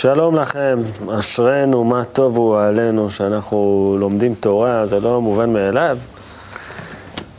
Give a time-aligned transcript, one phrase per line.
[0.00, 0.78] שלום לכם,
[1.18, 5.98] אשרינו, מה טוב הוא עלינו שאנחנו לומדים תורה, זה לא מובן מאליו.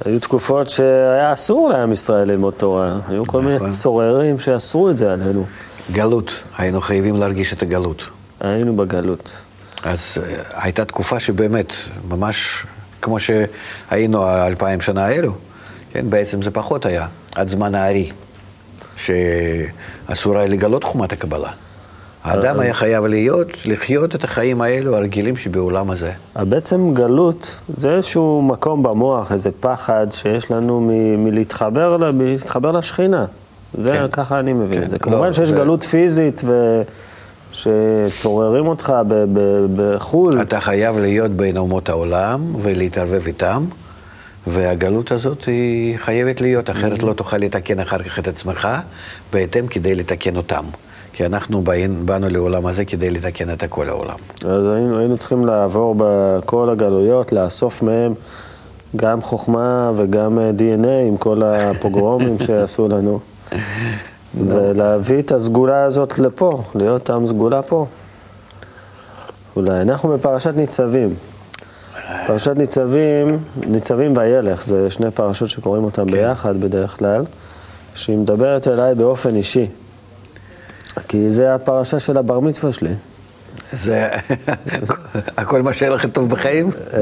[0.05, 3.71] היו תקופות שהיה אסור לעם ישראל ללמוד תורה, היו כל מיני נכון.
[3.71, 5.45] צוררים שאסרו את זה עלינו.
[5.91, 8.03] גלות, היינו חייבים להרגיש את הגלות.
[8.39, 9.44] היינו בגלות.
[9.83, 11.73] אז אה, הייתה תקופה שבאמת,
[12.08, 12.66] ממש
[13.02, 15.33] כמו שהיינו האלפיים שנה האלו,
[15.91, 18.11] כן, בעצם זה פחות היה, עד זמן הארי,
[18.95, 21.52] שאסור היה לגלות חומת הקבלה.
[22.28, 26.11] האדם היה חייב להיות, לחיות את החיים האלו, הרגילים שבעולם הזה.
[26.36, 33.25] אבל בעצם גלות זה איזשהו מקום במוח, איזה פחד שיש לנו מ- מלהתחבר, מלהתחבר לשכינה.
[33.73, 34.08] זה כן.
[34.11, 34.89] ככה אני מבין כן.
[34.89, 35.00] זה.
[35.00, 36.81] כמובן לא, שיש זה- גלות פיזית ו...
[37.52, 40.41] שצוררים אותך ב- ב- בחו"ל.
[40.41, 43.66] אתה חייב להיות בין אומות העולם ולהתערבב איתם,
[44.47, 48.67] והגלות הזאת היא חייבת להיות, אחרת לא תוכל לתקן אחר כך את עצמך
[49.34, 50.64] בהתאם כדי לתקן אותם.
[51.17, 54.17] כי אנחנו באים, באנו לעולם הזה כדי לתקן את כל העולם.
[54.45, 58.13] אז היינו, היינו צריכים לעבור בכל הגלויות, לאסוף מהם
[58.95, 63.19] גם חוכמה וגם אה, DNA עם כל הפוגרומים שעשו לנו.
[64.47, 67.85] ולהביא את הסגולה הזאת לפה, להיות עם סגולה פה.
[69.55, 71.13] אולי אנחנו בפרשת ניצבים.
[72.27, 77.25] פרשת ניצבים, ניצבים וילך, זה שני פרשות שקוראים אותם ביחד בדרך כלל,
[77.95, 79.67] שהיא מדברת אליי באופן אישי.
[81.08, 82.94] כי זה הפרשה של הבר מצווה שלי.
[83.72, 84.08] זה
[85.38, 86.72] הכל מה שהיה לכם טוב בחיים?
[86.94, 87.00] אה,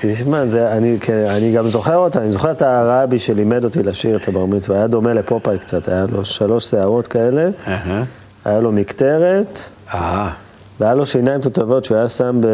[0.00, 4.28] תשמע, זה, אני, אני גם זוכר אותה, אני זוכר את הרבי שלימד אותי לשיר את
[4.28, 7.50] הבר מצווה, היה דומה לפופאי קצת, היה לו שלוש שערות כאלה.
[8.44, 9.58] היה לו מקטרת,
[10.80, 12.46] והיה לו שיניים תותבות שהוא היה שם ב,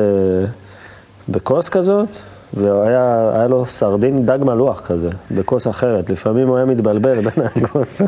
[1.29, 2.17] בכוס כזאת,
[2.55, 8.03] והיה היה לו סרדין דג מלוח כזה, בכוס אחרת, לפעמים הוא היה מתבלבל בין הכוס.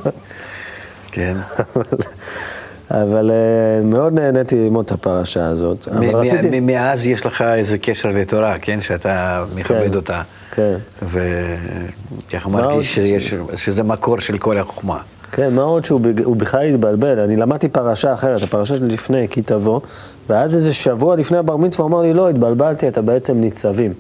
[1.19, 1.37] כן.
[2.91, 6.61] אבל אה, מאוד נהניתי ללמוד את הפרשה הזאת, רציתי...
[6.61, 8.81] מאז יש לך איזה קשר לתורה, כן?
[8.81, 10.23] שאתה מכבד כן, אותה.
[10.51, 10.75] כן.
[11.03, 14.99] וככה מרגיש שיש- שזה מקור של כל החוכמה.
[15.33, 16.01] כן, מה עוד שהוא
[16.37, 19.81] בכלל התבלבל, אני למדתי פרשה אחרת, הפרשה שלפני, כי תבוא,
[20.29, 23.93] ואז איזה שבוע לפני הבר מצווה הוא אמר לי, לא, התבלבלתי, אתה בעצם ניצבים.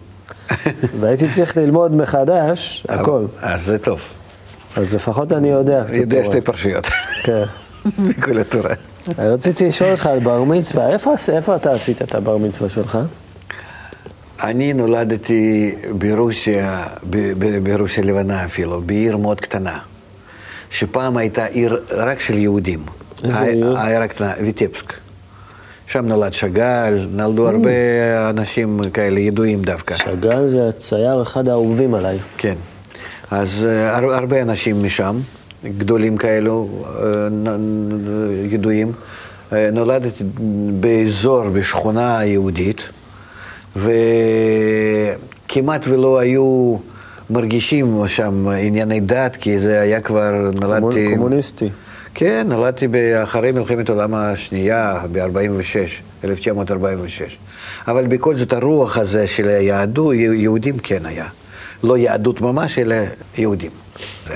[1.01, 3.25] והייתי צריך ללמוד מחדש, הכל.
[3.41, 4.01] אז זה טוב.
[4.77, 6.27] אז לפחות אני יודע קצת אני יודע תורה.
[6.35, 6.87] שתי פרשיות.
[7.23, 7.43] כן.
[7.99, 8.75] מכל התורה.
[9.19, 12.99] רציתי לשאול אותך על בר מצווה, איפה, איפה אתה עשית את הבר מצווה שלך?
[14.43, 16.87] אני נולדתי ברוסיה,
[17.63, 19.79] ברוסיה לבנה אפילו, בעיר מאוד קטנה,
[20.71, 22.85] שפעם הייתה עיר רק של יהודים.
[23.25, 23.79] איזה עיר?
[23.79, 24.93] העיירה קטנה, ויטבסק.
[25.87, 27.51] שם נולד שאגאל, נולדו Mm.
[27.51, 27.71] הרבה
[28.31, 29.95] אנשים כאלה ידועים דווקא.
[29.97, 32.19] שאגאל זה הצייר אחד האהובים עליי.
[32.37, 32.55] כן.
[33.31, 35.17] אז אה, הר- הרבה אנשים משם,
[35.65, 37.29] גדולים כאלו, אה,
[38.51, 38.93] ידועים.
[39.53, 40.25] אה, נולדתי
[40.81, 42.89] באזור, בשכונה יהודית,
[45.47, 46.77] וכמעט ולא היו
[47.31, 51.09] מרגישים שם ענייני דת, כי זה היה כבר, נולדתי...
[51.11, 51.69] קומוניסטי.
[52.15, 52.87] כן, נולדתי
[53.23, 55.77] אחרי מלחמת העולם השנייה, ב-46,
[56.25, 57.39] 1946.
[57.89, 61.27] אבל בכל זאת הרוח הזה של היהדות, יהודים כן היה.
[61.83, 62.97] לא יהדות ממש, אלא
[63.37, 63.71] יהודים.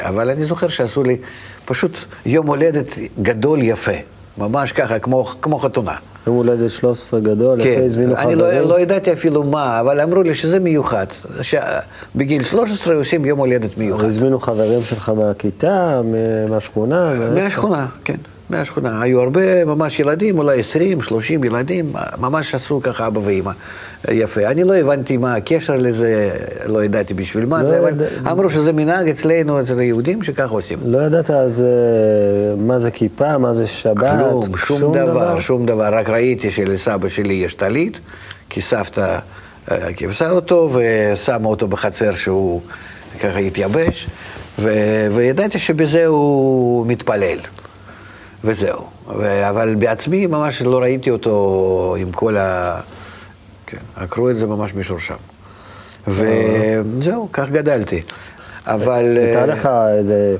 [0.00, 1.16] אבל אני זוכר שעשו לי
[1.64, 3.92] פשוט יום הולדת גדול יפה.
[4.38, 5.94] ממש ככה, כמו, כמו חתונה.
[6.26, 8.38] יום הולדת 13 גדול, כן, הזמינו אני חברים?
[8.38, 11.06] לא, לא ידעתי אפילו מה, אבל אמרו לי שזה מיוחד.
[11.40, 14.04] שבגיל 13 עושים יום הולדת מיוחד.
[14.04, 16.00] הזמינו חברים שלך מהכיתה,
[16.48, 17.12] מהשכונה?
[17.34, 18.16] מהשכונה, כן,
[18.56, 19.02] מהשכונה.
[19.02, 23.50] היו הרבה ממש ילדים, אולי 20, 30 ילדים, ממש עשו ככה אבא ואמא.
[24.10, 24.46] יפה.
[24.46, 26.30] אני לא הבנתי מה הקשר לזה,
[26.66, 30.52] לא ידעתי בשביל מה לא זה, אבל יודע- אמרו שזה מנהג אצלנו, אצל היהודים, שככה
[30.54, 30.78] עושים.
[30.84, 31.66] לא ידעת אז אה,
[32.56, 33.98] מה זה כיפה, מה זה שבת?
[33.98, 35.94] כלום, שום דבר, שום דבר.
[35.94, 38.00] רק ראיתי שלסבא שלי יש טלית,
[38.50, 39.18] כי סבתא
[39.70, 42.60] אה, כבשה אותו ושמה אותו בחצר שהוא
[43.20, 44.06] ככה התייבש,
[44.58, 47.38] ו- וידעתי שבזה הוא מתפלל,
[48.44, 48.86] וזהו.
[49.08, 52.80] ו- אבל בעצמי ממש לא ראיתי אותו עם כל ה...
[53.66, 55.14] כן, עקרו את זה ממש משורשם.
[56.08, 58.02] וזהו, כך גדלתי.
[58.66, 59.18] אבל...
[59.18, 59.68] הייתה אה, לך
[59.98, 60.36] איזה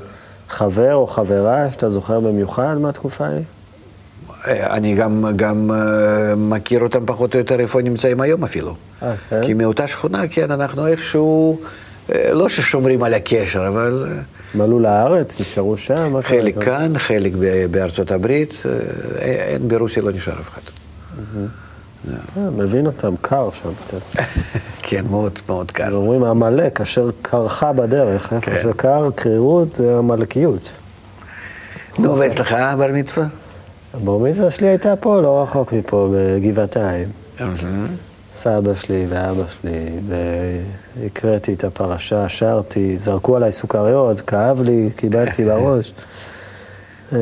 [0.49, 3.43] חבר או חברה שאתה זוכר במיוחד מהתקופה ההיא?
[4.47, 8.75] אני גם, גם אה, מכיר אותם פחות או יותר איפה נמצאים היום אפילו.
[9.03, 9.41] אה, כן?
[9.45, 11.59] כי מאותה שכונה, כן, אנחנו איכשהו,
[12.13, 14.21] אה, לא ששומרים על הקשר, אבל אה,
[14.53, 16.21] הם עלו לארץ, נשארו שם?
[16.21, 16.63] חלק?
[16.63, 17.33] כאן, חלק
[17.71, 18.71] בארצות הברית, אה,
[19.21, 20.61] אין, ברוסיה לא נשאר אף אחד.
[22.37, 24.01] אה, מבין אותם, קר שם קצת.
[24.87, 25.95] כן, מאוד מאוד קר.
[25.95, 28.61] אומרים עמלק, אשר קרחה בדרך, איפה כן.
[28.63, 30.71] שקר, קרירות, זה עמלקיות.
[31.99, 33.25] נו, ואצלך בר מצווה?
[33.93, 37.07] הבר מצווה שלי הייתה פה, לא רחוק מפה, בגבעתיים.
[38.35, 45.93] סבא שלי ואבא שלי, והקראתי את הפרשה, שרתי, זרקו עליי סוכריות, כאב לי, קיבלתי בראש.
[47.11, 47.17] אמ,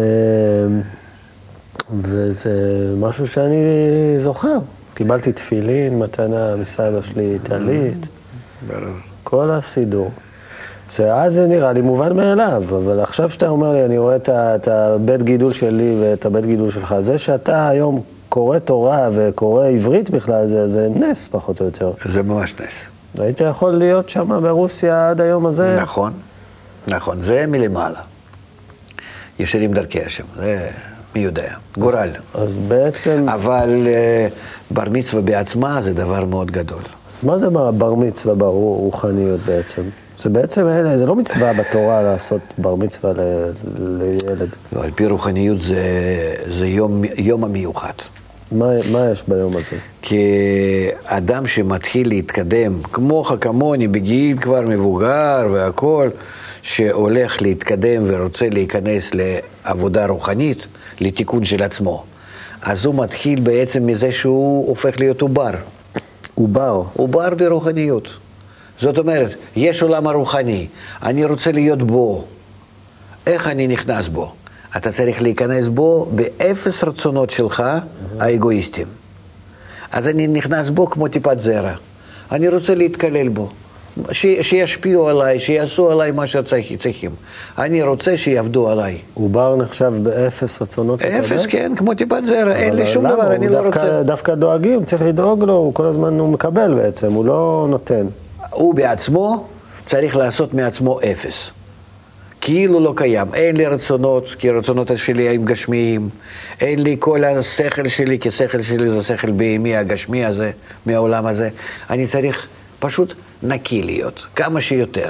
[2.01, 2.53] וזה
[2.97, 3.63] משהו שאני
[4.17, 4.57] זוכר.
[4.93, 8.07] קיבלתי תפילין, מתנה מסבא שלי, טלית,
[8.67, 8.95] ברור.
[9.23, 10.11] כל הסידור.
[10.99, 15.23] ואז זה נראה לי מובן מאליו, אבל עכשיו שאתה אומר לי, אני רואה את הבית
[15.23, 20.67] גידול שלי ואת הבית גידול שלך, זה שאתה היום קורא תורה וקורא עברית בכלל, זה,
[20.67, 21.91] זה נס פחות או יותר.
[22.05, 22.73] זה ממש נס.
[23.19, 25.77] היית יכול להיות שם ברוסיה עד היום הזה?
[25.81, 26.13] נכון,
[26.87, 27.99] נכון, זה מלמעלה.
[29.39, 30.69] ישרים דרכי השם, זה
[31.15, 32.09] מי יודע, גורל.
[32.33, 34.27] אז בעצם, אבל אה,
[34.71, 36.83] בר מצווה בעצמה זה דבר מאוד גדול.
[37.23, 39.81] מה זה בר מצווה ברוחניות בעצם?
[40.19, 40.67] זה בעצם,
[40.97, 44.49] זה לא מצווה בתורה לעשות בר מצווה ל- לילד.
[44.73, 45.83] לא, על פי רוחניות זה,
[46.47, 47.93] זה יום, יום המיוחד.
[48.51, 49.77] מה, מה יש ביום הזה?
[50.01, 50.25] כי
[51.05, 56.09] אדם שמתחיל להתקדם, כמוך, כמוני, בגיל כבר מבוגר והכול,
[56.61, 60.65] שהולך להתקדם ורוצה להיכנס לעבודה רוחנית,
[60.99, 62.03] לתיקון של עצמו,
[62.61, 65.51] אז הוא מתחיל בעצם מזה שהוא הופך להיות עובר.
[66.35, 66.83] עובר.
[66.93, 68.07] עובר ברוחניות.
[68.79, 70.67] זאת אומרת, יש עולם הרוחני,
[71.03, 72.25] אני רוצה להיות בו.
[73.27, 74.33] איך אני נכנס בו?
[74.77, 77.63] אתה צריך להיכנס בו באפס רצונות שלך,
[78.19, 78.87] האגואיסטים.
[79.91, 81.73] אז אני נכנס בו כמו טיפת זרע.
[82.31, 83.49] אני רוצה להתקלל בו.
[84.11, 87.11] ש, שישפיעו עליי, שיעשו עליי מה שצריכים.
[87.57, 88.97] אני רוצה שיעבדו עליי.
[89.13, 91.01] עובר נחשב באפס רצונות?
[91.01, 93.13] אפס, כן, כמו טיפת זרע, אין לי שום למה?
[93.13, 94.03] דבר, אני לא דווקא, רוצה.
[94.03, 98.05] דווקא דואגים, צריך לדאוג לו, הוא כל הזמן הוא מקבל בעצם, הוא לא נותן.
[98.49, 99.47] הוא בעצמו
[99.85, 101.51] צריך לעשות מעצמו אפס.
[102.41, 103.27] כאילו לא קיים.
[103.33, 106.09] אין לי רצונות, כי הרצונות שלי הם גשמיים.
[106.61, 110.51] אין לי כל השכל שלי, כי השכל שלי זה שכל בהמי, הגשמי הזה,
[110.85, 111.49] מהעולם הזה.
[111.89, 112.47] אני צריך
[112.79, 115.09] פשוט נקי להיות, כמה שיותר.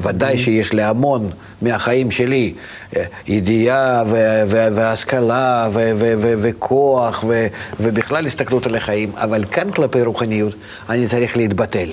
[0.00, 1.30] ודאי שיש לי המון
[1.62, 2.54] מהחיים שלי
[2.96, 7.46] אה, ידיעה ו- ו- והשכלה ו- ו- ו- וכוח ו-
[7.80, 10.54] ובכלל הסתכלות על החיים, אבל כאן כלפי רוחניות
[10.88, 11.92] אני צריך להתבטל.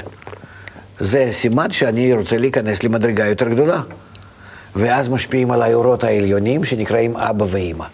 [1.00, 3.82] זה סימן שאני רוצה להיכנס למדרגה יותר גדולה.
[4.76, 7.86] ואז משפיעים על האורות העליונים שנקראים אבא ואימא.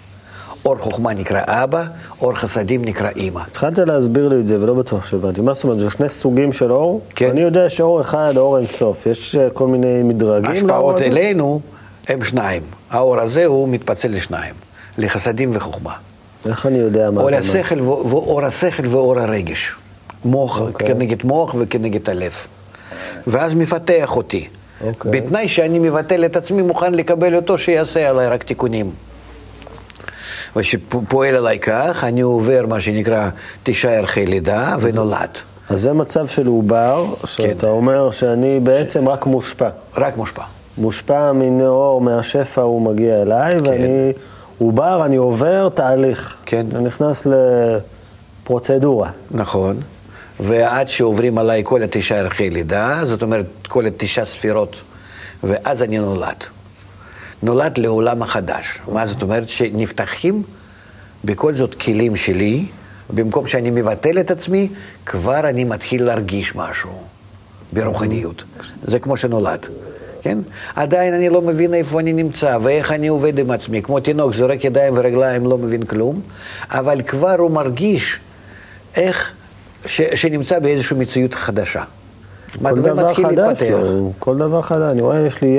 [0.65, 1.83] אור חוכמה נקרא אבא,
[2.21, 3.39] אור חסדים נקרא אימא.
[3.39, 5.41] התחלת להסביר לי את זה ולא בטוח שהבנתי.
[5.41, 7.01] מה זאת אומרת, זה שני סוגים של אור?
[7.15, 7.29] כן.
[7.29, 9.05] אני יודע שאור אחד, אור אינסוף.
[9.05, 11.05] יש אה, כל מיני מדרגים הזה?
[11.05, 11.61] אלינו
[12.07, 12.61] הם שניים.
[12.89, 14.53] האור הזה הוא מתפצל לשניים,
[14.97, 15.93] לחסדים וחוכמה.
[16.45, 17.37] איך אני יודע מה אור זה?
[17.37, 19.75] השכל, ו- ואור השכל ואור הרגש.
[20.25, 20.87] מוח אוקיי.
[20.87, 22.33] כנגד מוח וכנגד הלב.
[23.27, 24.47] ואז מפתח אותי.
[24.81, 25.11] אוקיי.
[25.11, 28.91] בתנאי שאני מבטל את עצמי, מוכן לקבל אותו, שיעשה עליי רק תיקונים.
[30.55, 33.29] ושפועל עליי כך, אני עובר מה שנקרא
[33.63, 35.29] תשעה ערכי לידה ונולד.
[35.69, 37.27] אז זה מצב של עובר, כן.
[37.27, 39.69] שאתה אומר שאני בעצם רק מושפע.
[39.97, 40.43] רק מושפע.
[40.77, 44.13] מושפע מאור, מהשפע הוא מגיע אליי, ואני
[44.57, 46.35] עובר, אני עובר תהליך.
[46.45, 46.65] כן.
[46.75, 47.27] אני נכנס
[48.43, 49.09] לפרוצדורה.
[49.31, 49.77] נכון.
[50.39, 54.81] ועד שעוברים עליי כל התשעה ערכי לידה, זאת אומרת כל התשעה ספירות,
[55.43, 56.43] ואז אני נולד.
[57.43, 58.79] נולד לעולם החדש.
[58.91, 59.49] מה זאת אומרת?
[59.49, 60.43] שנפתחים
[61.23, 62.65] בכל זאת כלים שלי,
[63.09, 64.69] במקום שאני מבטל את עצמי,
[65.05, 67.03] כבר אני מתחיל להרגיש משהו
[67.73, 68.43] ברוחניות.
[68.83, 69.67] זה כמו שנולד.
[70.21, 70.37] כן?
[70.75, 73.81] עדיין אני לא מבין איפה אני נמצא ואיך אני עובד עם עצמי.
[73.81, 76.21] כמו תינוק זורק ידיים ורגליים, לא מבין כלום,
[76.69, 78.19] אבל כבר הוא מרגיש
[78.95, 79.31] איך,
[79.85, 81.83] ש, שנמצא באיזושהי מציאות חדשה.
[82.63, 83.61] כל דבר חדש.
[83.61, 84.91] לו, כל דבר חדש.
[84.91, 85.57] אני רואה, יש לי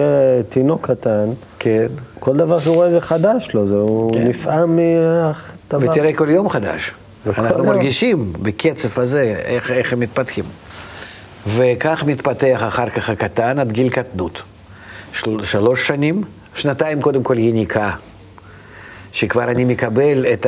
[0.49, 1.29] תינוק קטן,
[1.59, 1.87] כן.
[2.19, 4.29] כל דבר שהוא רואה זה חדש לו, זה, הוא כן.
[4.29, 5.91] נפעם מדבר.
[5.91, 6.93] ותראה כל יום חדש.
[7.27, 7.67] אנחנו יום.
[7.67, 10.45] מרגישים בקצב הזה איך, איך הם מתפתחים.
[11.57, 14.43] וכך מתפתח אחר כך הקטן עד גיל קטנות.
[15.13, 16.23] של, שלוש שנים,
[16.55, 17.91] שנתיים קודם כל יניקה,
[19.13, 20.47] שכבר אני מקבל את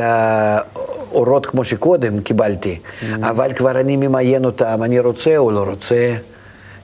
[1.11, 2.79] האורות כמו שקודם קיבלתי,
[3.21, 6.15] אבל כבר אני ממיין אותם, אני רוצה או לא רוצה.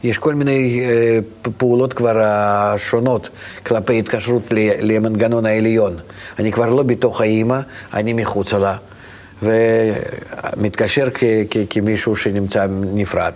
[0.03, 1.20] יש כל מיני אה,
[1.58, 3.29] פעולות כבר אה, שונות
[3.65, 4.44] כלפי התקשרות
[4.79, 5.98] למנגנון העליון.
[6.39, 7.60] אני כבר לא בתוך האימא,
[7.94, 8.77] אני מחוצה לה,
[9.44, 13.32] ומתקשר כ- כ- כמישהו שנמצא נפרד.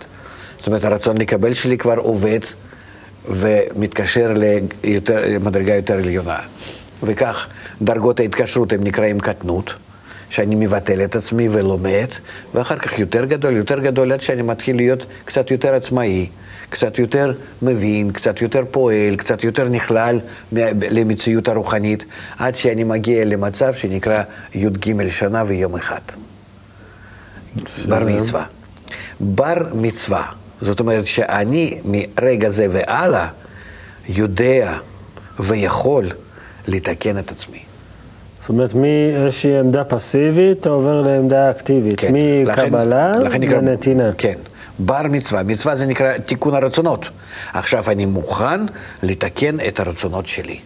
[0.58, 2.40] זאת אומרת, הרצון לקבל שלי כבר עובד
[3.28, 4.34] ומתקשר
[5.06, 6.38] למדרגה יותר עליונה.
[7.02, 7.46] וכך
[7.82, 9.72] דרגות ההתקשרות הם נקראים קטנות,
[10.30, 12.08] שאני מבטל את עצמי ולומד,
[12.54, 16.28] ואחר כך יותר גדול, יותר גדול, עד שאני מתחיל להיות קצת יותר עצמאי,
[16.68, 17.32] קצת יותר
[17.62, 20.20] מבין, קצת יותר פועל, קצת יותר נכלל
[20.90, 22.04] למציאות הרוחנית,
[22.38, 24.22] עד שאני מגיע למצב שנקרא
[24.54, 26.00] י"ג שנה ויום אחד.
[27.88, 28.44] בר מצווה.
[29.20, 30.26] בר מצווה.
[30.60, 33.28] זאת אומרת שאני מרגע זה והלאה
[34.08, 34.78] יודע
[35.40, 36.08] ויכול
[36.68, 37.69] לתקן את עצמי.
[38.40, 42.12] זאת אומרת, מאיזושהי עמדה פסיבית אתה עובר לעמדה אקטיבית, כן.
[42.46, 44.10] מקבלה לנתינה.
[44.18, 44.34] כן.
[44.78, 47.08] בר מצווה, מצווה זה נקרא תיקון הרצונות.
[47.52, 48.60] עכשיו אני מוכן
[49.02, 50.58] לתקן את הרצונות שלי.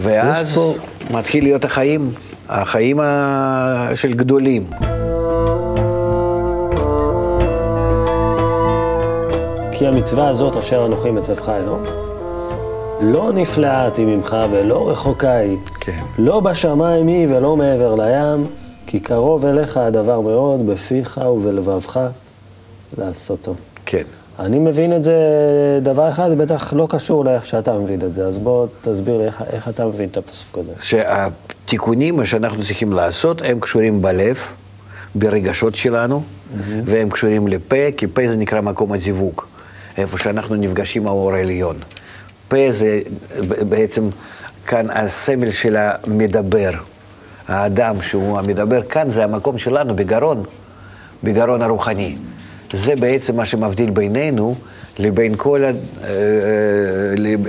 [0.00, 0.74] ואז פה-
[1.10, 2.12] מתחיל להיות החיים,
[2.48, 4.66] החיים ה- של גדולים.
[9.72, 11.84] כי המצווה הזאת אשר אנוכי מצווך היום,
[13.00, 16.00] לא נפלאתי ממך ולא רחוקה היא, כן.
[16.18, 18.46] לא בשמיים היא ולא מעבר לים,
[18.86, 22.00] כי קרוב אליך הדבר מאוד, בפיך ובלבבך
[22.98, 23.54] לעשותו.
[23.86, 24.02] כן.
[24.38, 25.14] אני מבין את זה,
[25.82, 29.42] דבר אחד, בטח לא קשור לאיך שאתה מבין את זה, אז בוא תסביר לי איך,
[29.50, 30.72] איך אתה מבין את הפסוק הזה.
[30.80, 34.36] שהתיקונים שאנחנו צריכים לעשות הם קשורים בלב,
[35.14, 36.22] ברגשות שלנו,
[36.84, 39.42] והם קשורים לפה, כי פה זה נקרא מקום הזיווג,
[39.96, 41.76] איפה שאנחנו נפגשים עם האור העליון.
[42.48, 43.00] פה זה
[43.68, 44.08] בעצם
[44.70, 46.70] כאן הסמל של המדבר,
[47.48, 50.44] האדם שהוא המדבר, כאן זה המקום שלנו בגרון,
[51.24, 52.16] בגרון הרוחני.
[52.72, 54.54] זה בעצם מה שמבדיל בינינו
[54.98, 55.72] לבין כל, ה- אה,
[56.04, 56.12] אה,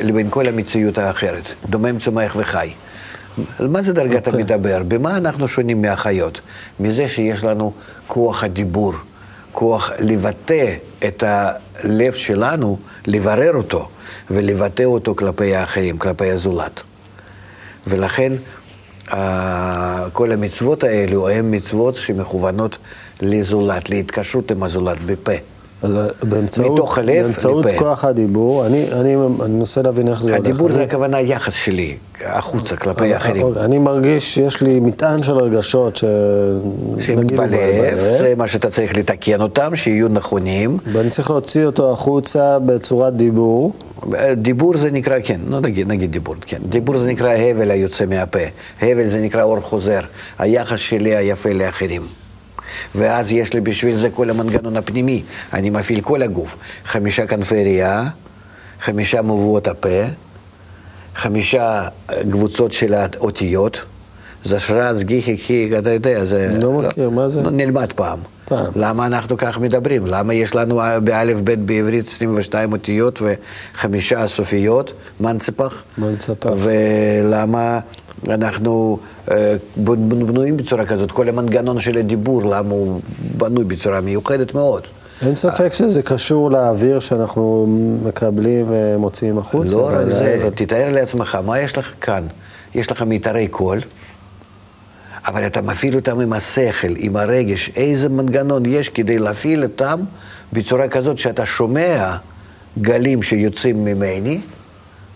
[0.03, 2.69] לבין כל המציאות האחרת, דומם, צומח וחי.
[3.59, 4.41] מה זה דרגת אוקיי.
[4.41, 4.81] המדבר?
[4.87, 6.41] במה אנחנו שונים מהחיות?
[6.79, 7.73] מזה שיש לנו
[8.07, 8.93] כוח הדיבור,
[9.51, 10.75] כוח לבטא
[11.07, 13.89] את הלב שלנו, לברר אותו
[14.31, 16.81] ולבטא אותו כלפי האחרים, כלפי הזולת.
[17.87, 18.33] ולכן
[19.13, 22.77] אה, כל המצוות האלו הן מצוות שמכוונות
[23.21, 25.50] לזולת, להתקשרות עם הזולת בפה.
[25.83, 27.77] אז באמצעות, מתוך הלב באמצעות לפה.
[27.77, 30.45] כוח הדיבור, אני, אני, אני מנסה להבין איך זה הולך.
[30.45, 31.95] הדיבור זה אני- הכוונה היחס שלי
[32.25, 33.41] החוצה כלפי האחרים.
[33.43, 36.03] אוקיי, אני מרגיש שיש לי מטען של רגשות ש...
[36.99, 40.77] שהם בלב, זה מה שאתה צריך לתקן אותם, שיהיו נכונים.
[40.93, 43.73] ואני צריך להוציא אותו החוצה בצורת דיבור.
[44.35, 46.57] דיבור זה נקרא, כן, לא נגיד, נגיד דיבור, כן.
[46.69, 48.39] דיבור זה נקרא הבל היוצא מהפה.
[48.81, 49.99] הבל זה נקרא אור חוזר,
[50.39, 52.01] היחס שלי היפה לאחרים.
[52.95, 55.23] ואז יש לי בשביל זה כל המנגנון הפנימי.
[55.53, 56.55] אני מפעיל כל הגוף.
[56.85, 58.03] חמישה כנפי ראייה,
[58.81, 60.03] חמישה מבואות הפה,
[61.15, 61.87] חמישה
[62.31, 63.81] קבוצות של האותיות.
[64.43, 66.57] זשרז, גיחי, חי, אתה יודע, זה...
[66.61, 67.41] לא מכיר, מה זה?
[67.41, 68.19] נלמד פעם.
[68.45, 68.71] פעם.
[68.75, 70.05] למה אנחנו כך מדברים?
[70.05, 75.83] למה יש לנו באלף בית בעברית 22 אותיות וחמישה סופיות, מנצפח?
[75.97, 76.49] מנצפח.
[76.57, 77.79] ולמה
[78.27, 79.10] אנחנו אה,
[79.77, 81.11] בנויים בצורה כזאת?
[81.11, 83.01] כל המנגנון של הדיבור, למה הוא
[83.37, 84.81] בנוי בצורה מיוחדת מאוד?
[85.21, 87.67] אין ספק שזה קשור לאוויר שאנחנו
[88.05, 89.75] מקבלים ומוציאים החוצה.
[89.75, 92.23] לא רק זה, אבל- תתאר לעצמך, מה יש לך כאן?
[92.75, 93.81] יש לך מיתרי קול,
[95.27, 99.99] אבל אתה מפעיל אותם עם השכל, עם הרגש, איזה מנגנון יש כדי להפעיל אותם
[100.53, 102.15] בצורה כזאת שאתה שומע
[102.81, 104.41] גלים שיוצאים ממני,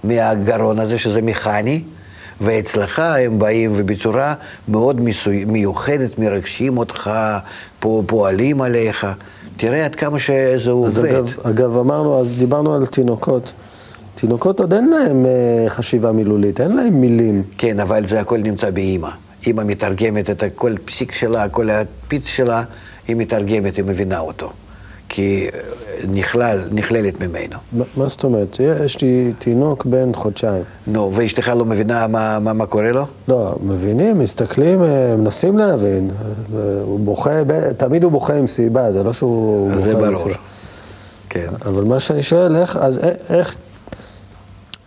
[0.04, 1.84] מהגרון הזה שזה מכני,
[2.42, 4.34] ואצלך הם באים ובצורה
[4.68, 7.10] מאוד מסוי- מיוחדת, מרגשים אותך,
[7.80, 9.08] פו- פועלים עליך.
[9.58, 11.06] תראה עד כמה שזה אז עובד.
[11.06, 13.54] אגב, אגב, אמרנו, אז דיברנו על תינוקות.
[14.16, 17.44] תינוקות עוד אין להם אה, חשיבה מילולית, אין להם מילים.
[17.58, 19.10] כן, אבל זה הכל נמצא באימא.
[19.48, 22.64] אימא מתרגמת את כל פסיק שלה, כל הפיץ שלה,
[23.08, 24.50] היא מתרגמת, היא מבינה אותו.
[25.16, 25.60] כי אה,
[26.08, 27.58] נכלל, נכללת ממנו.
[27.74, 28.58] מה- מה זאת אומרת?
[28.86, 30.64] יש לי תינוק בן חודשיים.
[30.88, 33.06] נו, ואשתך לא מבינה מה, מה, מה קורה לו?
[33.28, 36.10] לא, מבינים, מסתכלים, אה, מנסים להבין.
[36.12, 37.32] אה, הוא בוכה,
[37.78, 39.70] תמיד הוא בוכה עם סיבה, זה לא שהוא...
[39.76, 40.30] זה בוכה ברור.
[41.30, 41.48] כן.
[41.66, 43.56] אבל מה שאני שואל, איך, אז איך,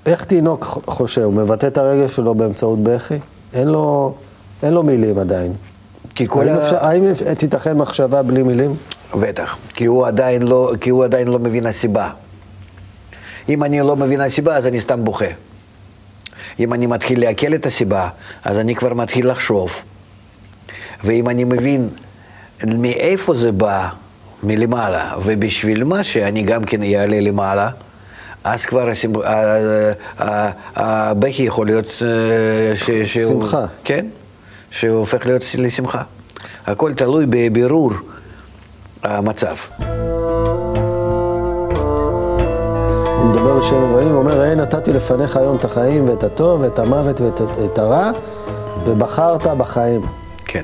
[0.06, 1.22] איך תינוק חושב?
[1.22, 3.18] הוא מבטא את הרגש שלו באמצעות בכי?
[3.54, 4.14] אין לו,
[4.62, 5.52] אין לו מילים עדיין.
[6.14, 6.62] כי כל האם, ה...
[6.62, 7.04] אפשר, האם
[7.38, 8.74] תיתכן מחשבה בלי מילים?
[9.14, 9.56] בטח.
[9.74, 12.10] כי הוא, עדיין לא, כי הוא עדיין לא מבין הסיבה.
[13.48, 15.24] אם אני לא מבין הסיבה, אז אני סתם בוכה.
[16.60, 18.08] אם אני מתחיל לעכל את הסיבה,
[18.44, 19.82] אז אני כבר מתחיל לחשוב.
[21.04, 21.88] ואם אני מבין
[22.66, 23.88] מאיפה זה בא,
[24.42, 27.70] מלמעלה, ובשביל מה שאני גם כן אעלה למעלה,
[28.44, 28.88] אז כבר
[30.76, 31.86] הבכי יכול להיות...
[32.02, 33.64] אה, ש- שהוא- שמחה.
[33.84, 34.06] כן,
[34.70, 36.02] שהוא הופך להיות לשמחה.
[36.66, 37.92] הכל תלוי בבירור
[39.02, 39.54] המצב.
[43.18, 47.20] הוא מדבר בשם אלוהים, ואומר, ראה נתתי לפניך היום את החיים ואת הטוב ואת המוות
[47.20, 48.10] ואת את הרע,
[48.84, 50.00] ובחרת בחיים.
[50.44, 50.62] כן.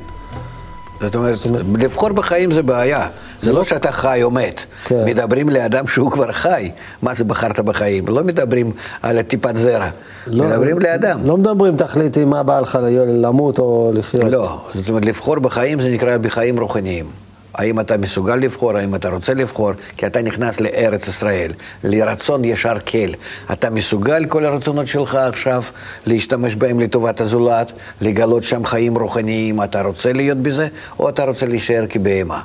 [1.01, 1.35] זאת אומרת,
[1.79, 3.07] לבחור בחיים זה בעיה.
[3.41, 4.61] זה לא שאתה חי או מת.
[4.85, 5.05] כן.
[5.07, 6.71] מדברים לאדם שהוא כבר חי.
[7.03, 8.05] מה זה בחרת בחיים?
[8.09, 8.71] לא מדברים
[9.03, 9.89] על הטיפת זרע.
[10.27, 11.27] לא- מדברים לאדם.
[11.27, 14.25] לא מדברים תכליתי מה בא לך למות או לחיות.
[14.25, 17.24] לא, זאת אומרת, לבחור בחיים זה נקרא בחיים רוחניים.
[17.55, 21.53] האם אתה מסוגל לבחור, האם אתה רוצה לבחור, כי אתה נכנס לארץ ישראל,
[21.85, 23.13] לרצון ישר כל.
[23.53, 25.63] אתה מסוגל כל הרצונות שלך עכשיו
[26.07, 30.69] להשתמש בהם לטובת הזולת, לגלות שם חיים רוחניים, אתה רוצה להיות בזה,
[30.99, 32.41] או אתה רוצה להישאר כבהמה.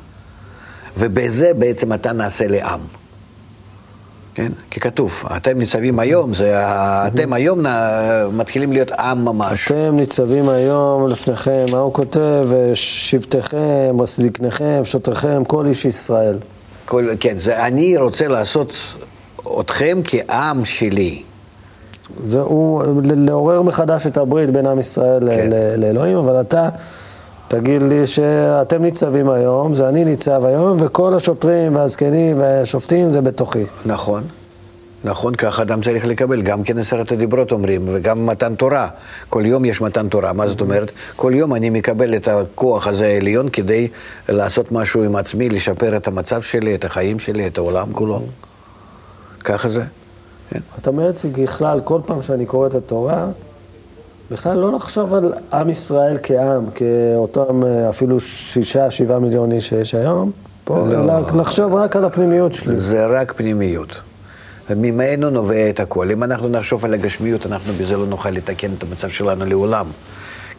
[0.98, 2.99] ובזה בעצם אתה נעשה לעם.
[4.40, 4.52] כן?
[4.72, 7.60] כי כתוב, אתם ניצבים היום, זה, אתם היום
[8.34, 9.72] מתחילים להיות עם ממש.
[9.72, 12.48] אתם ניצבים היום לפניכם, מה הוא כותב?
[12.74, 16.38] שבטיכם, זקניכם, שוטריכם, כל איש ישראל.
[16.86, 18.74] כל, כן, זה, אני רוצה לעשות
[19.60, 21.22] אתכם כעם שלי.
[22.26, 25.50] זה הוא לעורר מחדש את הברית בין עם ישראל כן.
[25.78, 26.70] לאלוהים, אבל אתה
[27.50, 33.64] תגיד לי שאתם ניצבים היום, זה אני ניצב היום, וכל השוטרים והזקנים והשופטים זה בתוכי.
[33.86, 34.24] נכון,
[35.04, 36.42] נכון, כך אדם צריך לקבל.
[36.42, 38.88] גם כן עשרת הדיברות אומרים, וגם מתן תורה.
[39.30, 40.34] כל יום יש מתן תורה.
[40.34, 40.92] מה זאת אומרת?
[41.16, 43.88] כל יום אני מקבל את הכוח הזה העליון כדי
[44.30, 48.22] לעשות משהו עם עצמי, לשפר את המצב שלי, את החיים שלי, את העולם כולו.
[49.44, 49.84] ככה זה.
[50.50, 50.60] כן.
[50.80, 53.28] את אומרת שככלל, כל פעם שאני קורא את התורה,
[54.32, 59.96] בכלל לא לחשוב על עם ישראל כעם, כאותם אה, אפילו שישה, שבעה מיליון איש שיש
[59.96, 60.32] היום,
[60.64, 61.04] פה, לא.
[61.04, 62.76] אלא לחשוב רק על הפנימיות שלי.
[62.76, 64.02] זה רק פנימיות.
[64.70, 66.12] וממנו נובע את הכל.
[66.12, 69.86] אם אנחנו נחשוב על הגשמיות, אנחנו בזה לא נוכל לתקן את המצב שלנו לעולם.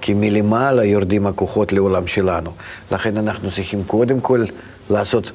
[0.01, 2.51] כי מלמעלה יורדים הכוחות לעולם שלנו.
[2.92, 4.44] לכן אנחנו צריכים קודם כל
[4.90, 5.31] לעשות,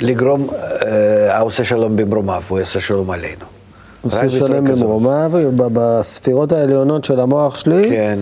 [0.00, 0.48] לגרום,
[0.86, 3.57] אה, העושה שלום במרומיו, הוא יעשה שלום עלינו.
[4.04, 4.64] רק בצורה שלם.
[4.64, 8.18] במרומיו, ובספירות העליונות של המוח שלי, כן,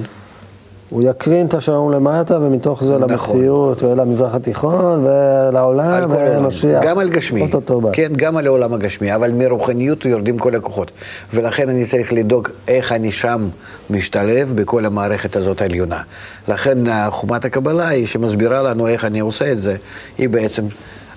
[0.91, 3.11] הוא יקרין את השלום למטה, ומתוך זה נכון.
[3.11, 6.11] למציאות, ולמזרח התיכון, ולעולם.
[6.11, 6.83] ולמשיח.
[6.85, 7.51] גם על גשמי.
[7.93, 10.91] כן, גם על העולם הגשמי, אבל מרוחניות יורדים כל הכוחות.
[11.35, 13.49] ולכן אני צריך לדאוג איך אני שם
[13.91, 16.03] משתלב בכל המערכת הזאת העליונה.
[16.49, 16.79] לכן
[17.11, 19.77] חומת הקבלה היא שמסבירה לנו איך אני עושה את זה,
[20.19, 20.65] היא בעצם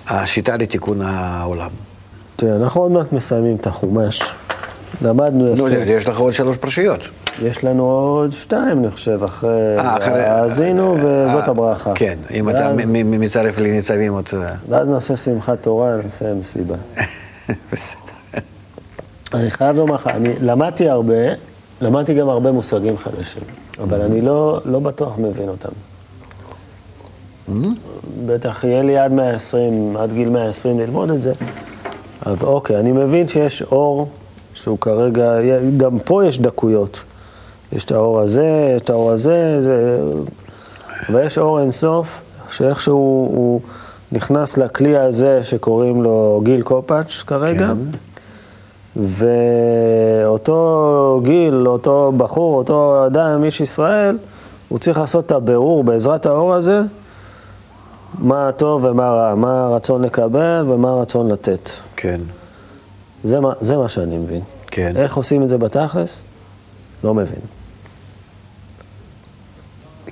[0.08, 1.70] השיטה לתיקון העולם.
[2.36, 4.22] תראה, אנחנו עוד מעט מסיימים את החומש.
[5.02, 5.82] למדנו נו, יפה.
[5.90, 7.00] יש לך עוד שלוש פרשיות.
[7.42, 9.78] יש לנו עוד שתיים, אני חושב, אחרי...
[9.78, 11.92] אה, אחרי- האזינו, וזאת אה, הברכה.
[11.94, 12.72] כן, אם אתה
[13.04, 14.28] מצרף לניצבים עוד...
[14.32, 16.74] אה, ואז נעשה שמחת תורה, נעשה מסיבה.
[17.72, 18.00] בסדר.
[19.34, 21.14] אני חייב לומר לך, אני למדתי הרבה,
[21.80, 23.42] למדתי גם הרבה מושגים חדשים,
[23.82, 25.68] אבל אני לא, לא בטוח מבין אותם.
[28.26, 31.32] בטח יהיה לי עד 120, עד גיל 120 ללמוד את זה,
[32.26, 34.08] אבל אוקיי, אני מבין שיש אור
[34.54, 35.32] שהוא כרגע,
[35.76, 37.02] גם פה יש דקויות.
[37.72, 40.00] יש את האור הזה, את האור הזה, זה...
[41.12, 43.60] ויש אור אינסוף, שאיכשהו הוא
[44.12, 47.66] נכנס לכלי הזה שקוראים לו גיל קופאץ' כרגע.
[47.66, 47.98] כן.
[48.96, 54.18] ואותו גיל, אותו בחור, אותו אדם, איש ישראל,
[54.68, 56.82] הוא צריך לעשות את הבירור בעזרת האור הזה,
[58.18, 61.70] מה הטוב ומה רע, מה הרצון לקבל ומה הרצון לתת.
[61.96, 62.20] כן,
[63.24, 64.40] זה מה, זה מה שאני מבין.
[64.66, 64.96] כן.
[64.96, 66.24] איך עושים את זה בתכלס?
[67.04, 67.40] לא מבין.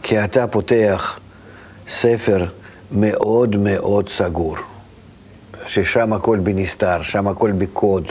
[0.02, 1.18] כי אתה פותח
[1.88, 2.46] ספר
[2.92, 4.56] מאוד מאוד סגור,
[5.66, 8.04] ששם הכל בנסתר, שם הכל בקוד.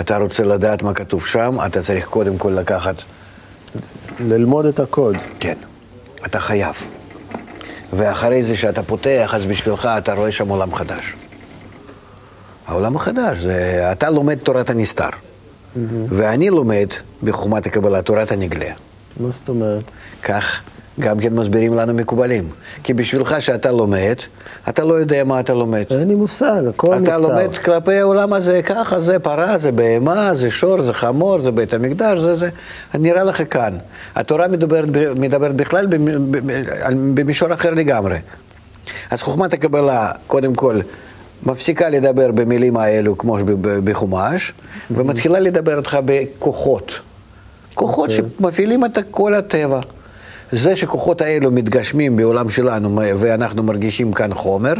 [0.00, 2.94] אתה רוצה לדעת מה כתוב שם, אתה צריך קודם כל לקחת,
[4.20, 5.16] ללמוד את הקוד.
[5.40, 5.56] כן,
[6.26, 6.74] אתה חייב.
[7.92, 11.16] ואחרי זה שאתה פותח, אז בשבילך אתה רואה שם עולם חדש.
[12.66, 15.08] העולם החדש, זה, אתה לומד תורת הנסתר,
[16.08, 16.86] ואני לומד
[17.22, 18.70] בחוכמת הקבלה תורת הנגלה.
[19.20, 19.82] מה זאת אומרת?
[20.22, 20.60] כך
[21.00, 22.48] גם כן מסבירים לנו מקובלים.
[22.82, 24.14] כי בשבילך שאתה לומד,
[24.68, 25.84] אתה לא יודע מה אתה לומד.
[25.90, 27.18] אין לי מושג, הכל אתה נסתר.
[27.18, 31.74] לומד כלפי העולם הזה, ככה, זה פרה, זה בהמה, זה שור, זה חמור, זה בית
[31.74, 32.48] המקדש, זה זה.
[32.94, 33.78] נראה לך כאן.
[34.14, 35.86] התורה מדברת, מדברת בכלל
[37.14, 38.16] במישור אחר לגמרי.
[39.10, 40.80] אז חוכמת הקבלה, קודם כל,
[41.42, 43.36] מפסיקה לדבר במילים האלו כמו
[43.84, 44.52] בחומש,
[44.90, 46.92] ומתחילה לדבר אותך בכוחות.
[47.74, 48.24] כוחות אוקיי.
[48.38, 49.80] שמפעילים את כל הטבע.
[50.52, 54.74] זה שכוחות האלו מתגשמים בעולם שלנו ואנחנו מרגישים כאן חומר,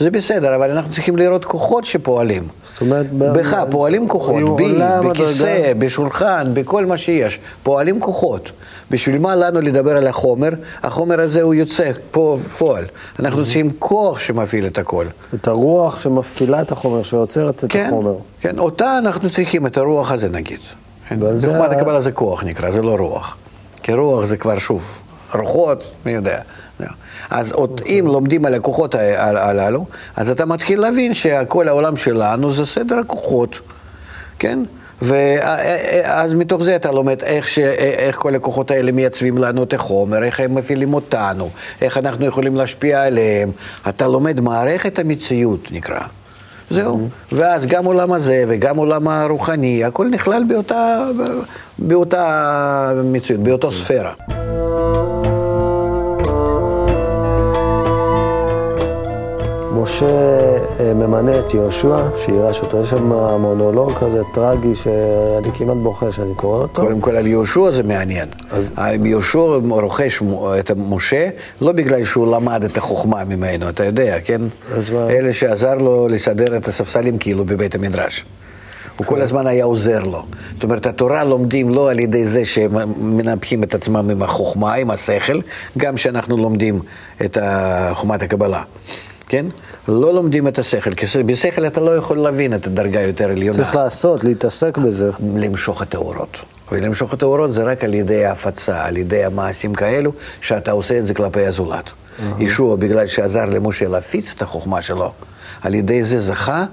[0.00, 2.48] זה בסדר, אבל אנחנו צריכים לראות כוחות שפועלים.
[2.64, 4.78] זאת אומרת, ב- בך ב- פועלים כוחות, בי,
[5.10, 5.72] בכיסא.
[5.78, 8.50] בשולחן, בכל מה שיש, פועלים כוחות.
[8.90, 10.48] בשביל מה לנו לדבר על החומר?
[10.82, 12.84] החומר הזה הוא יוצא פה בפועל.
[13.20, 15.06] אנחנו צריכים כוח שמפעיל את הכל.
[15.34, 18.14] את הרוח שמפעילה את החומר, שעוצרת את כן, החומר.
[18.40, 20.60] כן, אותה אנחנו צריכים, את הרוח הזה נגיד.
[21.08, 23.36] כן, בחוכמת ה- הקבלה זה כוח נקרא, זה לא רוח.
[23.82, 24.98] כי רוח זה כבר שוב,
[25.34, 26.38] רוחות, מי יודע.
[27.30, 29.86] אז עוד, אם לומדים על הכוחות הללו,
[30.16, 33.58] אז אתה מתחיל להבין שכל העולם שלנו זה סדר הכוחות,
[34.38, 34.58] כן?
[35.02, 37.58] ואז מתוך זה אתה לומד איך, ש...
[37.58, 41.50] איך כל הכוחות האלה מייצבים לנו את החומר, איך הם מפעילים אותנו,
[41.82, 43.50] איך אנחנו יכולים להשפיע עליהם.
[43.88, 46.00] אתה לומד מערכת המציאות, נקרא.
[46.70, 47.08] זהו.
[47.32, 51.04] ואז גם עולם הזה וגם עולם הרוחני, הכל נכלל באותה,
[51.78, 54.12] באותה מציאות, באותה ספירה.
[59.86, 60.06] משה
[60.80, 62.82] אה, ממנה את יהושע, שירש אותו.
[62.82, 63.02] יש שם
[63.40, 66.82] מונולוג כזה טרגי שאני כמעט בוכה שאני קורא אותו.
[66.82, 68.28] קודם כל על יהושע זה מעניין.
[68.50, 68.72] אז-
[69.04, 69.38] יהושע
[69.70, 70.22] רוכש
[70.58, 71.28] את משה
[71.60, 74.40] לא בגלל שהוא למד את החוכמה ממנו, אתה יודע, כן?
[74.76, 75.10] אז מה?
[75.10, 78.24] אלה שעזר לו לסדר את הספסלים כאילו בבית המדרש.
[78.96, 80.22] הוא כל הזמן היה עוזר לו.
[80.54, 82.70] זאת אומרת, התורה לומדים לא על ידי זה שהם
[83.16, 85.40] מנפחים את עצמם עם החוכמה, עם השכל,
[85.78, 86.80] גם שאנחנו לומדים
[87.24, 87.38] את
[87.92, 88.62] חוכמת הקבלה,
[89.28, 89.46] כן?
[89.88, 93.56] לא לומדים את השכל, כי בשכל אתה לא יכול להבין את הדרגה יותר עליונה.
[93.56, 95.10] צריך לעשות, להתעסק בזה.
[95.36, 96.36] למשוך את האורות.
[96.72, 101.06] ולמשוך את האורות זה רק על ידי ההפצה, על ידי המעשים כאלו, שאתה עושה את
[101.06, 101.90] זה כלפי הזולת.
[102.38, 105.12] ישוע, בגלל שעזר למשה להפיץ את החוכמה שלו,
[105.62, 106.64] על ידי זה זכה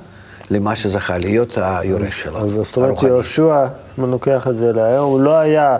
[0.50, 2.40] למה שזכה, להיות היורש שלו.
[2.40, 3.04] אז זאת אומרת.
[3.04, 3.66] יהושע,
[4.00, 5.78] אם אני לוקח את זה להיום, הוא לא היה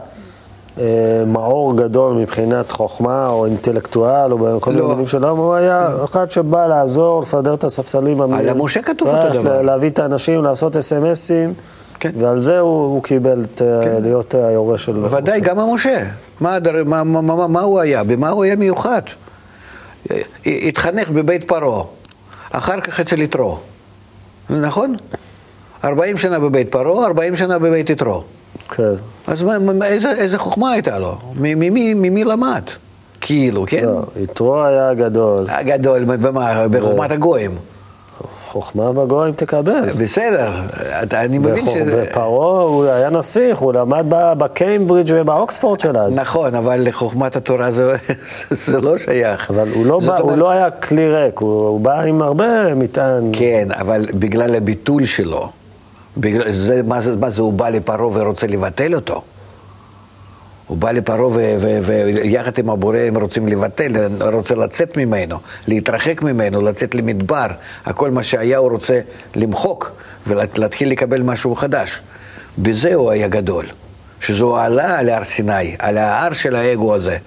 [1.28, 4.90] מאור גדול מבחינת חוכמה או אינטלקטואל או בכל מיני לא.
[4.90, 8.22] מילים שלו, הוא היה אחד שבא לעזור, לסדר את הספסלים.
[8.22, 9.62] על המשה כתוב אותו דבר.
[9.62, 11.54] להביא את האנשים, לעשות אס.אם.אסים,
[12.00, 12.12] כן.
[12.18, 15.06] ועל זה הוא, הוא קיבל את, אה, להיות היורש של...
[15.06, 16.04] ודאי, גם המשה.
[16.42, 18.04] מה, מה, מה, מה הוא היה?
[18.04, 19.02] במה הוא היה מיוחד?
[20.46, 21.84] התחנך בבית פרעה,
[22.52, 23.58] אחר כך אצל יתרו.
[24.50, 24.96] נכון?
[25.84, 28.24] 40 שנה בבית פרעה, 40 שנה בבית יתרו.
[28.76, 28.94] כן.
[29.28, 31.18] אז מה, איזה, איזה חוכמה הייתה לו?
[31.36, 32.64] ממי, ממי למד?
[33.22, 33.86] כאילו, כן?
[33.86, 36.68] לא, יתרו היה גדול, הגדול, במה?
[36.68, 37.52] בחוכמת הגויים.
[38.54, 39.94] חוכמה בגויים תקבל.
[39.98, 40.52] בסדר,
[41.04, 41.68] אתה, אני מבין ש...
[41.86, 46.20] ופרעה הוא היה נסיך, הוא למד בקיימברידג' ובאוקספורד של אז.
[46.20, 47.96] נכון, אבל לחוכמת התורה זה,
[48.66, 49.52] זה לא שייך.
[49.52, 53.30] אבל הוא לא, בא, הוא לא היה כלי ריק, הוא, הוא בא עם הרבה מטען.
[53.34, 55.50] כן, אבל בגלל הביטול שלו,
[56.18, 59.22] בגלל זה, מה, זה, מה זה, הוא בא לפרעה ורוצה לבטל אותו?
[60.68, 61.30] הוא בא לפרעה
[61.84, 63.92] ויחד עם הבורא הם רוצים לבטל,
[64.34, 67.48] רוצה לצאת ממנו, להתרחק ממנו, לצאת למדבר.
[67.86, 69.00] הכל מה שהיה הוא רוצה
[69.36, 69.92] למחוק
[70.28, 72.02] ולהתחיל לקבל משהו חדש.
[72.58, 73.66] בזה הוא היה גדול.
[74.20, 77.18] שזו עלה על הר סיני, על ההר של האגו הזה.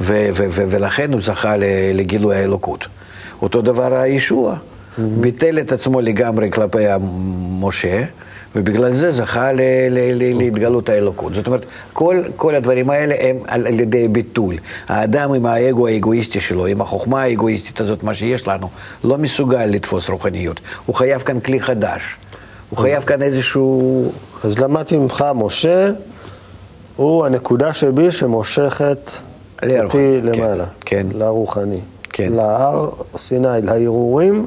[0.00, 1.54] ולכן הוא זכה
[1.94, 2.86] לגילוי האלוקות.
[3.42, 4.56] אותו דבר הישוע,
[4.98, 6.84] ביטל את עצמו לגמרי כלפי
[7.60, 8.02] משה,
[8.56, 11.34] ובגלל זה זכה ל- ל- ל- להתגלות האלוקות.
[11.34, 14.56] זאת אומרת, כל, כל הדברים האלה הם על, על ידי ביטול.
[14.88, 18.68] האדם עם האגו האגואיסטי שלו, עם החוכמה האגואיסטית הזאת, מה שיש לנו,
[19.04, 20.60] לא מסוגל לתפוס רוחניות.
[20.86, 22.16] הוא חייב כאן כלי חדש.
[22.70, 24.12] הוא חייב כאן איזשהו...
[24.44, 25.90] אז למדתי ממך, משה
[26.96, 29.10] הוא הנקודה שבי שמושכת
[29.62, 30.64] אותי כן, למעלה.
[30.80, 31.06] כן.
[31.14, 31.80] לרוחני.
[32.12, 32.32] כן.
[32.32, 34.46] להר סיני, להרהורים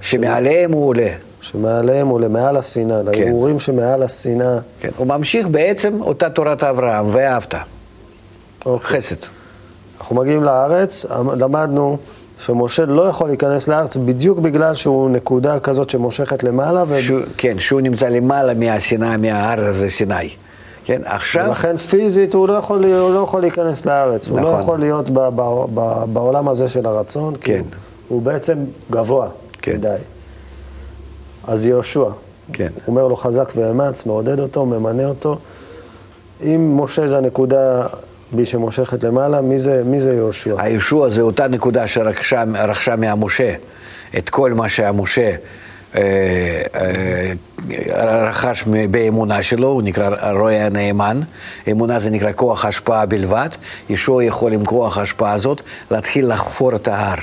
[0.00, 1.10] שמעליהם הוא עולה.
[1.42, 4.58] שמעליהם הוא למעל השנאה, להרהורים שמעל השנאה.
[4.80, 4.88] כן.
[4.96, 7.54] הוא ממשיך בעצם אותה תורת אברהם, ואהבת.
[8.66, 9.00] אוקיי.
[9.00, 9.16] חסד.
[10.00, 11.04] אנחנו מגיעים לארץ,
[11.38, 11.96] למדנו
[12.38, 17.02] שמשה לא יכול להיכנס לארץ בדיוק בגלל שהוא נקודה כזאת שמושכת למעלה, ו...
[17.02, 20.28] שהוא, כן, שהוא נמצא למעלה מהסיני, מההר הזה, סיני.
[20.84, 24.60] כן, עכשיו, ולכן פיזית הוא לא יכול, הוא לא יכול להיכנס לארץ, הוא לא נכון.
[24.60, 27.58] יכול להיות ב, ב, ב, בעולם הזה של הרצון, כי כן.
[27.58, 27.64] הוא,
[28.08, 28.58] הוא בעצם
[28.90, 29.28] גבוה
[29.62, 29.76] כן.
[29.76, 29.96] מדי.
[31.44, 32.10] אז יהושע,
[32.52, 32.68] כן.
[32.74, 35.38] הוא אומר לו חזק ואמץ, מעודד אותו, ממנה אותו.
[36.42, 37.86] אם משה זה הנקודה
[38.32, 40.54] בי שמושכת למעלה, מי זה, מי זה יהושע?
[40.58, 43.54] הישוע זה אותה נקודה שרכשה רכשה מהמשה
[44.18, 45.34] את כל מה שהמשה
[45.96, 47.32] אה, אה,
[48.28, 51.20] רכש באמונה שלו, הוא נקרא רועה הנאמן.
[51.70, 53.48] אמונה זה נקרא כוח השפעה בלבד.
[53.88, 57.18] ישוע יכול עם כוח ההשפעה הזאת להתחיל לחפור את ההר.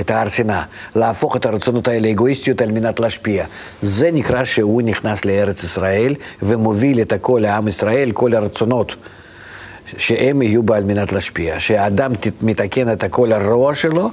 [0.00, 0.62] את ההר שנאה,
[0.96, 3.44] להפוך את הרצונות האלה לאגואיסטיות על מנת להשפיע.
[3.82, 8.96] זה נקרא שהוא נכנס לארץ ישראל ומוביל את הכל לעם ישראל, כל הרצונות
[9.96, 11.60] שהם יהיו בה על מנת להשפיע.
[11.60, 14.10] שהאדם מתקן את הכל הרוע שלו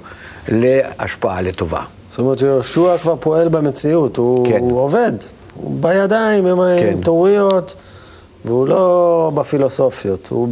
[0.48, 1.82] להשפעה לטובה.
[2.10, 4.58] זאת אומרת שיהושע כבר פועל במציאות, הוא, כן.
[4.60, 5.12] הוא עובד,
[5.56, 6.94] הוא בידיים עם, כן.
[6.94, 7.76] עם טעויות,
[8.46, 10.50] והוא לא בפילוסופיות, הוא...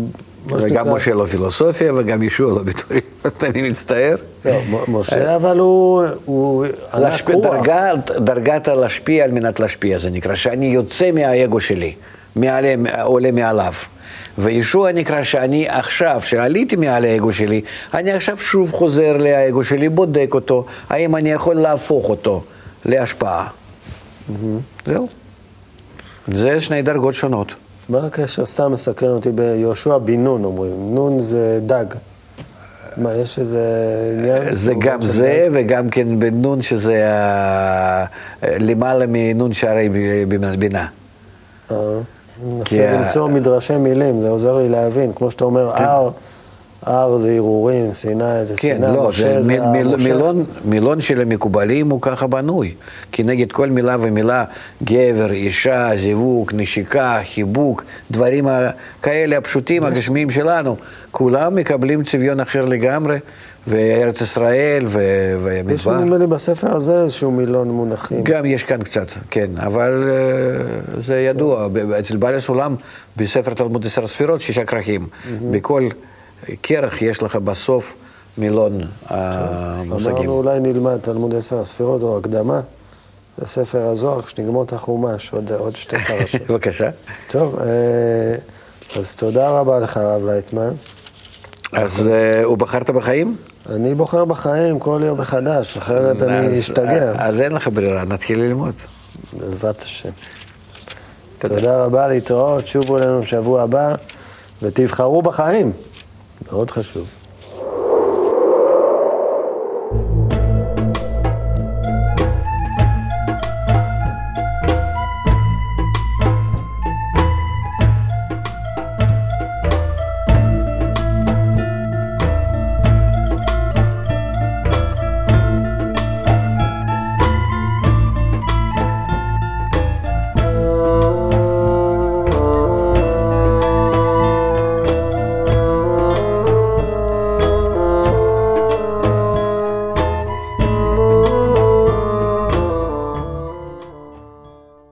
[0.51, 3.01] וגם משה לא פילוסופיה וגם ישוע לא ביטוי,
[3.49, 4.15] אני מצטער.
[4.45, 6.05] לא, משה, אבל הוא...
[7.33, 7.55] רוח.
[7.55, 11.93] דרגה, דרגת הלהשפיע על מנת להשפיע, זה נקרא, שאני יוצא מהאגו שלי,
[12.36, 13.73] מעלה, עולה מעליו.
[14.38, 17.62] וישוע נקרא שאני עכשיו, שעליתי מעל האגו שלי,
[17.93, 22.43] אני עכשיו שוב חוזר לאגו שלי, בודק אותו, האם אני יכול להפוך אותו
[22.86, 23.47] להשפעה.
[24.86, 25.07] זהו.
[26.27, 27.53] זה שני דרגות שונות.
[27.89, 28.45] מה הקשר?
[28.45, 30.95] סתם מסקרן אותי ביהושע בן נון, אומרים.
[30.95, 31.86] נון זה דג.
[32.97, 33.60] מה, יש איזה
[34.19, 34.41] עניין?
[34.56, 35.47] זה גם זה?
[35.54, 38.06] וגם כן בנון שזה ה-
[38.43, 39.89] למעלה מנון שערי
[40.58, 40.86] בינה.
[41.71, 41.78] אה,
[42.65, 45.13] כי מנסה ה- למצוא מדרשי מילים, זה עוזר לי להבין.
[45.13, 46.10] כמו שאתה אומר, הר,
[46.88, 50.04] הר זה הרהורים, סיני זה כן, סיני, לא, משה זה מ- מ-.
[50.04, 52.73] מילון, מילון של המקובלים הוא ככה בנוי.
[53.12, 54.43] כי נגד כל מילה ומילה,
[54.84, 58.47] גבר, אישה, זיווג, נשיקה, חיבוק, דברים
[59.02, 60.76] כאלה הפשוטים, הגשמיים שלנו,
[61.12, 63.17] כולם מקבלים צביון אחר לגמרי,
[63.67, 65.43] וארץ ישראל ו- יש
[65.88, 66.00] והמדבר.
[66.04, 68.23] נדמה לי בספר הזה איזשהו מילון מונחים.
[68.23, 71.67] גם יש כאן קצת, כן, אבל אה, זה ידוע,
[72.00, 72.76] אצל בעל הסולם,
[73.17, 75.08] בספר תלמוד עשר ספירות, שישה כרכים.
[75.52, 75.89] בכל
[76.63, 77.93] כרך יש לך בסוף
[78.38, 80.15] מילון המושגים.
[80.15, 82.62] אמרנו אולי נלמד תלמוד עשר הספירות או הקדמה
[83.39, 86.41] לספר הזוהר, כשנגמור את החומש, עוד, עוד שתי פרשות.
[86.50, 86.89] בבקשה.
[87.28, 88.36] טוב, אה,
[89.00, 90.71] אז תודה רבה לך, הרב לייטמן.
[91.71, 93.36] אז אה, הוא בחרת בחיים?
[93.69, 98.73] אני בוחר בחיים כל יום מחדש, אחרת אני אשתגע, אז אין לך ברירה, נתחיל ללמוד.
[99.34, 100.10] בעזרת השם.
[101.39, 103.93] תודה רבה, להתראות, שובו אלינו שבוע הבא,
[104.62, 105.71] ותבחרו בחיים,
[106.45, 107.08] מאוד חשוב.